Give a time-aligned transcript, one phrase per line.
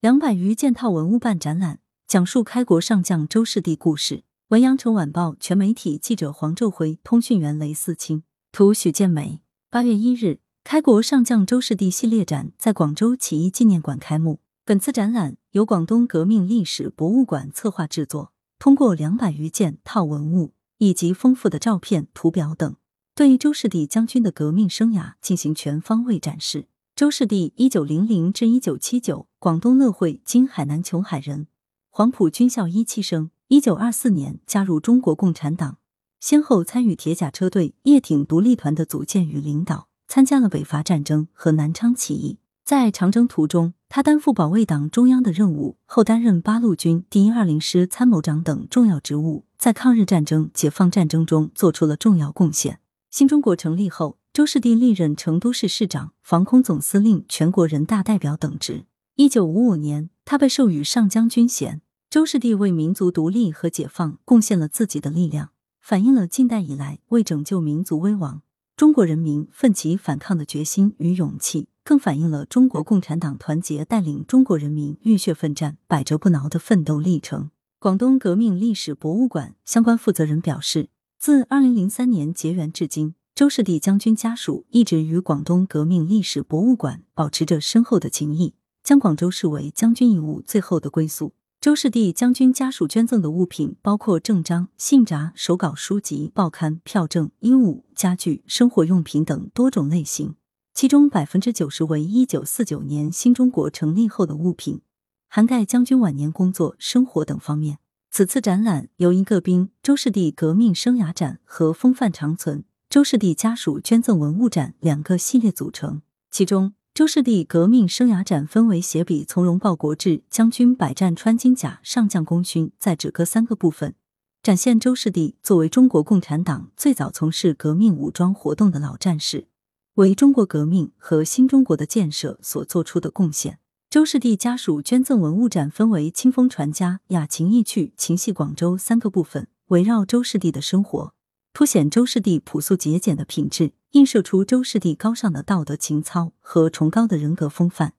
[0.00, 4.22] 两百余件套文物办展览，讲述开国上将周士第故事。
[4.50, 8.22] 文阳城晚报全媒体记者黄昼辉，通讯员雷思清，
[8.52, 9.40] 图许建梅。
[9.68, 14.38] 八月一日，开国上将周士第系列展在广州起义纪念馆开幕。
[14.64, 22.76] 本次展览由广东革命历史博物馆策划制作，通过两百余件套文物以及丰富的照片、图表等，
[23.16, 26.68] 对周士第将军的革命生涯进行全方位展示。
[26.94, 31.46] 周士第一九零零至一九七九，广东乐会（今海南琼海）人，
[31.90, 33.30] 黄埔军校一期生。
[33.46, 35.78] 一九二四年加入中国共产党，
[36.18, 42.40] 先后参与铁甲车队、叶挺独立团的组建与领导，参加了北伐战争和南昌起义。
[42.64, 52.80] 在长征途中，他担负保卫党中央的任务，后担任八路军第一二零师参谋长等重要职务，在抗日战争、解放战争中做出了重要贡献。
[53.08, 54.18] 新中国成立后。
[54.30, 58.84] 周士第历任成都市市长、防空总司令、全国人大代表等职。
[59.20, 61.82] 一九五五年，他被授予上将军衔。
[62.08, 68.42] 周士第为民族独立和解放贡献了自己的力量，反映了近代以来为拯救民族危亡、
[68.76, 77.50] 中国人民奋起反抗的决心与勇气，更反映了中国共产党团结带领中国人民浴血奋战、百折不挠的奋斗历程。
[77.80, 83.16] 广东革命历史博物馆相关负责人表示，自二零零三年结缘至今。
[83.34, 88.54] 周士第将军家属一直与广东革命历史博物馆保持着深厚的情谊，
[88.88, 91.34] 将广州视为将军遗物最后的归宿。
[91.60, 100.36] 周士第将军家属捐赠的物品包括证章、信札、手稿书籍、报刊、票证、衣物、家具、生活用品等多种类型，
[100.72, 104.80] 其中百分之九十为一九四九年新中国成立后的物品，
[105.28, 107.80] 涵盖将军晚年工作、生活等方面。
[108.10, 112.64] 此次展览由一个兵周士第革命生涯展和风范长存。
[112.88, 116.00] 周士第家属捐赠文物展两个系列组成，
[116.30, 123.94] 其中周士第革命生涯展分为写笔从容报国志、将军百战穿金甲、上将功勋再止各三个部分，
[124.42, 129.46] 展现周士第作为中国共产党最早从事革命武装活动的老战士，
[129.94, 133.60] 为中国革命和新中国的建设所做出的贡献。
[133.88, 141.14] 周士第家属捐赠文物展分为清风传家、雅情意趣、情系广州三个部分，围绕周士第的生活。
[141.52, 147.94] 凸显周士第朴素节俭的品质，映射出周士第高尚的道德情操和崇高的人格风范，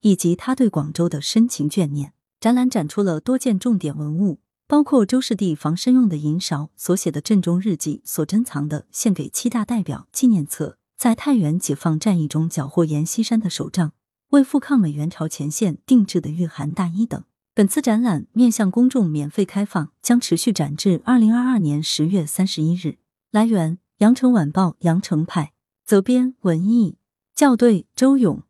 [0.00, 2.12] 以及他对广州的深情眷念。
[2.40, 13.92] 展览展出了多件重点文物，包括周士第防身用的银勺、所写的阵中日记、所珍藏的献给七大代表纪念册、在太原解放战役中缴获阎锡山的手杖、
[14.30, 17.22] 为赴抗美援朝前线定制的御寒大衣等。
[17.54, 22.98] 本次展览面向公众免费开放，将持续展至二零二二年十月三十一日。
[23.32, 25.52] 来源：羊城晚报羊城派，
[25.84, 26.98] 责编：文艺，
[27.34, 28.44] 校对：周勇。